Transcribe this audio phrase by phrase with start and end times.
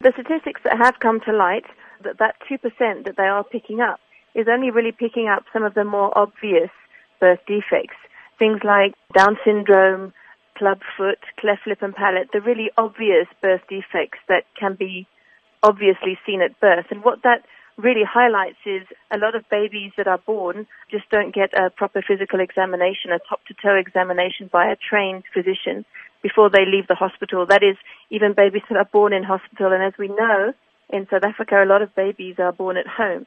[0.00, 1.64] The statistics that have come to light,
[2.04, 3.98] that that 2% that they are picking up,
[4.32, 6.70] is only really picking up some of the more obvious
[7.18, 7.96] birth defects.
[8.38, 10.12] Things like Down syndrome,
[10.56, 15.08] club foot, cleft lip and palate, the really obvious birth defects that can be
[15.64, 16.86] obviously seen at birth.
[16.90, 17.42] And what that
[17.76, 22.02] really highlights is a lot of babies that are born just don't get a proper
[22.06, 25.84] physical examination, a top to toe examination by a trained physician
[26.22, 27.46] before they leave the hospital.
[27.46, 27.76] That is,
[28.10, 29.72] even babies that are born in hospital.
[29.72, 30.52] And as we know,
[30.90, 33.26] in South Africa, a lot of babies are born at home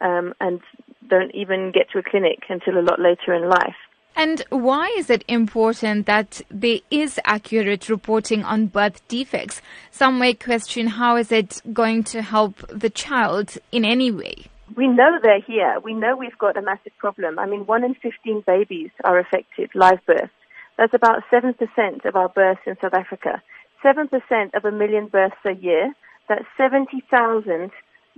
[0.00, 0.60] um, and
[1.08, 3.76] don't even get to a clinic until a lot later in life.
[4.14, 9.62] And why is it important that there is accurate reporting on birth defects?
[9.90, 14.46] Some may question how is it going to help the child in any way?
[14.76, 15.76] We know they're here.
[15.82, 17.38] We know we've got a massive problem.
[17.38, 20.30] I mean, one in 15 babies are affected, live births.
[20.76, 23.42] That's about 7% of our births in South Africa.
[23.84, 25.92] 7% of a million births a year.
[26.28, 27.70] That's 70,000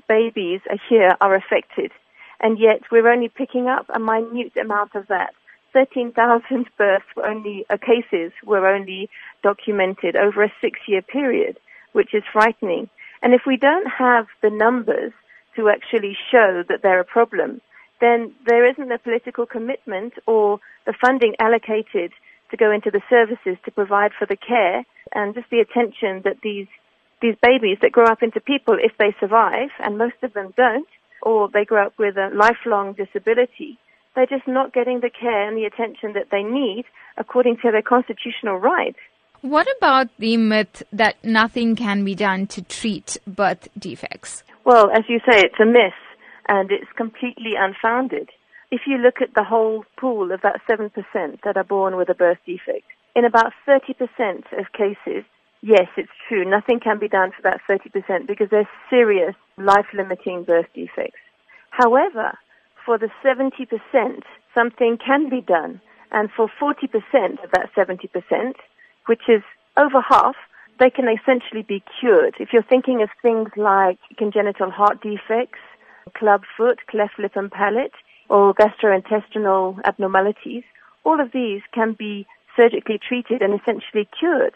[0.09, 1.91] babies a year are affected.
[2.41, 5.34] And yet we're only picking up a minute amount of that.
[5.73, 9.09] 13,000 births were only, uh, cases were only
[9.43, 11.59] documented over a six year period,
[11.93, 12.89] which is frightening.
[13.23, 15.12] And if we don't have the numbers
[15.56, 17.61] to actually show that they're a problem,
[18.00, 22.12] then there isn't a political commitment or the funding allocated
[22.55, 26.38] to go into the services to provide for the care and just the attention that
[26.42, 26.69] these
[27.20, 30.88] these babies that grow up into people if they survive, and most of them don't,
[31.22, 33.78] or they grow up with a lifelong disability,
[34.14, 36.84] they're just not getting the care and the attention that they need
[37.16, 38.98] according to their constitutional rights.
[39.41, 44.42] What about the myth that nothing can be done to treat birth defects?
[44.64, 46.00] Well, as you say, it's a myth
[46.48, 48.28] and it's completely unfounded.
[48.75, 50.91] If you look at the whole pool of that 7%
[51.44, 53.94] that are born with a birth defect, in about 30%
[54.58, 55.22] of cases,
[55.62, 60.42] yes, it's true, nothing can be done for that 30% because they're serious life limiting
[60.42, 61.22] birth defects.
[61.70, 62.36] However,
[62.84, 63.69] for the 70%,
[64.53, 65.81] something can be done.
[66.10, 68.54] And for 40% of that 70%,
[69.06, 69.43] which is
[69.76, 70.34] over half,
[70.81, 72.34] they can essentially be cured.
[72.41, 75.60] If you're thinking of things like congenital heart defects,
[76.19, 77.94] club foot, cleft lip and palate,
[78.29, 80.65] or gastrointestinal abnormalities,
[81.05, 82.27] all of these can be
[82.57, 84.55] surgically treated and essentially cured.